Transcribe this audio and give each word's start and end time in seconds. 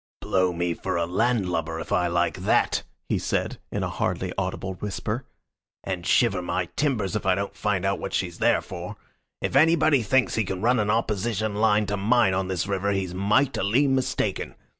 "Blow 0.19 0.51
me 0.51 0.73
for 0.73 0.97
a 0.97 1.05
landlubber 1.05 1.79
if 1.79 1.91
I 1.91 2.07
like 2.07 2.37
that!" 2.37 2.81
he 3.07 3.19
said, 3.19 3.59
in 3.71 3.83
a 3.83 3.87
hardly 3.89 4.33
audible 4.35 4.73
whisper. 4.73 5.27
"And 5.83 6.07
shiver 6.07 6.41
my 6.41 6.69
timbers 6.75 7.15
if 7.15 7.27
I 7.27 7.35
don't 7.35 7.55
find 7.55 7.85
out 7.85 7.99
what 7.99 8.11
she's 8.11 8.39
there 8.39 8.61
for. 8.63 8.95
If 9.43 9.55
anybody 9.55 10.01
thinks 10.01 10.33
he 10.33 10.43
can 10.43 10.59
run 10.63 10.79
an 10.79 10.89
opposition 10.89 11.53
line 11.53 11.85
to 11.85 11.97
mine 11.97 12.33
on 12.33 12.47
this 12.47 12.65
river 12.65 12.93
he's 12.93 13.13
mightily 13.13 13.85
mistaken. 13.85 14.55